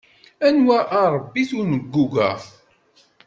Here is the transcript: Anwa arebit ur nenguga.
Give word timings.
Anwa 0.47 0.77
arebit 0.99 1.49
ur 1.57 1.65
nenguga. 1.67 2.29